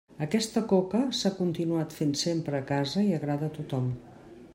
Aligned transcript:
Aquesta 0.25 0.61
coca 0.69 1.01
s'ha 1.17 1.31
continuat 1.41 1.93
fent 1.97 2.15
sempre 2.21 2.57
a 2.61 2.65
casa 2.73 3.05
i 3.11 3.13
agrada 3.19 3.51
a 3.51 3.55
tothom. 3.59 3.93